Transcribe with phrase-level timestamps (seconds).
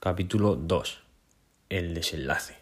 [0.00, 1.02] capítulo 2.
[1.68, 2.56] El desenlace.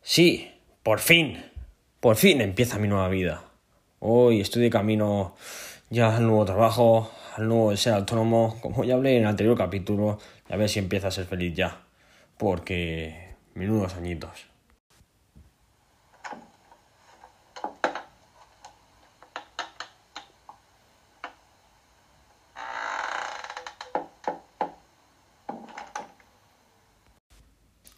[0.00, 0.57] Sí,
[0.88, 1.44] por fin.
[2.00, 3.42] Por fin empieza mi nueva vida.
[3.98, 5.34] Hoy estoy de camino
[5.90, 8.56] ya al nuevo trabajo, al nuevo ser autónomo.
[8.62, 11.82] Como ya hablé en el anterior capítulo, a ver si empieza a ser feliz ya.
[12.38, 14.46] Porque menudos añitos.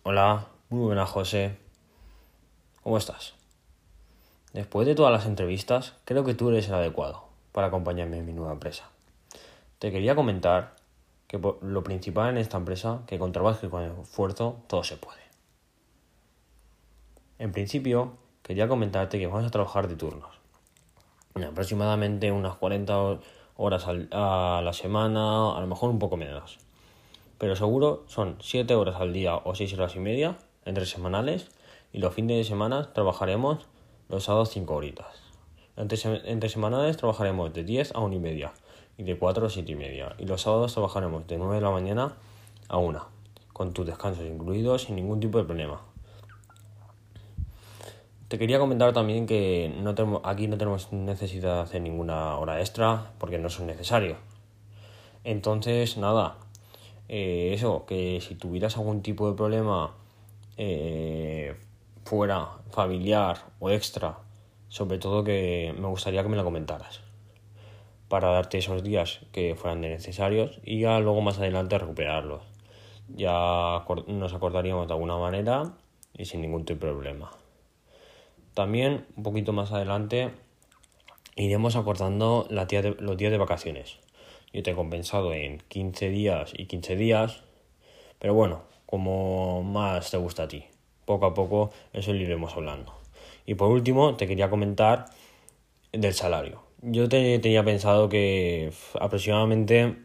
[0.03, 1.70] Hola, muy buenas José.
[2.83, 3.35] ¿Cómo estás?
[4.53, 8.33] Después de todas las entrevistas, creo que tú eres el adecuado para acompañarme en mi
[8.33, 8.89] nueva empresa.
[9.79, 10.77] Te quería comentar
[11.29, 15.21] que lo principal en esta empresa, que con trabajo y con esfuerzo todo se puede.
[17.39, 20.31] En principio, quería comentarte que vamos a trabajar de turnos.
[21.35, 23.21] Aproximadamente unas 40 ho-
[23.57, 26.59] horas a la semana, a lo mejor un poco menos.
[27.39, 31.49] Pero seguro son 7 horas al día o 6 horas y media entre semanales
[31.93, 33.67] y los fines de semana trabajaremos
[34.09, 35.07] los sábados 5 horitas.
[35.77, 38.53] Entre, se- entre semanales trabajaremos de 10 a 1 y media
[38.99, 41.71] y de 4 a 7 y media y los sábados trabajaremos de 9 de la
[41.71, 42.17] mañana
[42.69, 43.03] a 1
[43.53, 45.81] con tus descansos incluidos sin ningún tipo de problema.
[48.29, 52.61] Te quería comentar también que no tenemos, aquí no tenemos necesidad de hacer ninguna hora
[52.61, 54.19] extra porque no son necesarios.
[55.25, 56.37] Entonces, nada,
[57.09, 59.95] eh, eso, que si tuvieras algún tipo de problema
[60.57, 61.10] eh,
[62.11, 64.19] fuera, familiar o extra,
[64.67, 67.03] sobre todo que me gustaría que me lo comentaras
[68.09, 72.43] para darte esos días que fueran necesarios y ya luego más adelante recuperarlos.
[73.07, 75.77] Ya nos acordaríamos de alguna manera
[76.13, 77.31] y sin ningún tipo de problema.
[78.55, 80.33] También un poquito más adelante
[81.37, 82.67] iremos acordando la
[82.99, 83.99] los días de vacaciones.
[84.53, 87.45] Yo te he compensado en 15 días y 15 días,
[88.19, 90.65] pero bueno, como más te gusta a ti.
[91.11, 92.95] Poco a poco eso lo iremos hablando.
[93.45, 95.07] Y por último, te quería comentar
[95.93, 96.63] del salario.
[96.83, 99.97] Yo te- tenía pensado que aproximadamente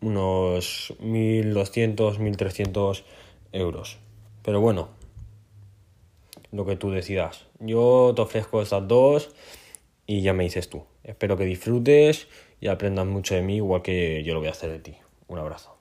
[0.00, 3.04] unos 1.200, 1.300
[3.52, 3.98] euros.
[4.44, 4.90] Pero bueno,
[6.52, 7.46] lo que tú decidas.
[7.58, 9.34] Yo te ofrezco estas dos
[10.06, 10.84] y ya me dices tú.
[11.02, 12.28] Espero que disfrutes
[12.60, 14.94] y aprendas mucho de mí igual que yo lo voy a hacer de ti.
[15.26, 15.79] Un abrazo.